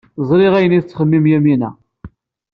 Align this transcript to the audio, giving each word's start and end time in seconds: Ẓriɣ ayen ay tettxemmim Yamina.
Ẓriɣ 0.29 0.53
ayen 0.55 0.75
ay 0.75 0.81
tettxemmim 0.83 1.25
Yamina. 1.31 1.69